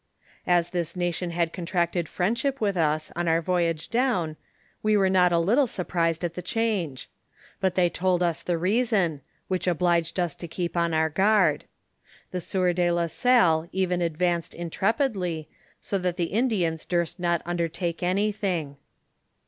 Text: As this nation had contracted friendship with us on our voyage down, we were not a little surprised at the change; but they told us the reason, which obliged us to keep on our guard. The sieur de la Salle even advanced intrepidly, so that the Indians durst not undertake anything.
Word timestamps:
As 0.47 0.71
this 0.71 0.95
nation 0.95 1.29
had 1.29 1.53
contracted 1.53 2.09
friendship 2.09 2.59
with 2.59 2.75
us 2.75 3.11
on 3.15 3.27
our 3.27 3.39
voyage 3.39 3.87
down, 3.87 4.35
we 4.81 4.97
were 4.97 5.11
not 5.11 5.31
a 5.31 5.37
little 5.37 5.67
surprised 5.67 6.23
at 6.23 6.33
the 6.33 6.41
change; 6.41 7.07
but 7.59 7.75
they 7.75 7.87
told 7.87 8.23
us 8.23 8.41
the 8.41 8.57
reason, 8.57 9.21
which 9.47 9.67
obliged 9.67 10.19
us 10.19 10.33
to 10.33 10.47
keep 10.47 10.75
on 10.75 10.95
our 10.95 11.11
guard. 11.11 11.65
The 12.31 12.41
sieur 12.41 12.73
de 12.73 12.89
la 12.89 13.05
Salle 13.05 13.69
even 13.71 14.01
advanced 14.01 14.55
intrepidly, 14.55 15.47
so 15.79 15.99
that 15.99 16.17
the 16.17 16.33
Indians 16.33 16.87
durst 16.87 17.19
not 17.19 17.43
undertake 17.45 18.01
anything. 18.01 18.77